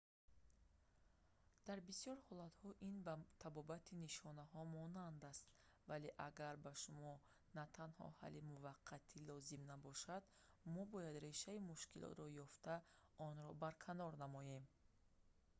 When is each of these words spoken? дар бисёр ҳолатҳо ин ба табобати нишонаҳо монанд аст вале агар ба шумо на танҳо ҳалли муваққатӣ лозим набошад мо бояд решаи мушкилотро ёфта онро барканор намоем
дар 1.67 1.79
бисёр 1.89 2.17
ҳолатҳо 2.27 2.69
ин 2.89 2.95
ба 3.05 3.15
табобати 3.43 3.93
нишонаҳо 4.05 4.61
монанд 4.77 5.19
аст 5.31 5.45
вале 5.89 6.09
агар 6.27 6.55
ба 6.65 6.71
шумо 6.83 7.13
на 7.57 7.63
танҳо 7.77 8.07
ҳалли 8.19 8.41
муваққатӣ 8.51 9.15
лозим 9.29 9.61
набошад 9.71 10.23
мо 10.73 10.83
бояд 10.93 11.15
решаи 11.27 11.65
мушкилотро 11.71 12.25
ёфта 12.45 12.75
онро 13.27 13.49
барканор 13.63 14.13
намоем 14.23 14.63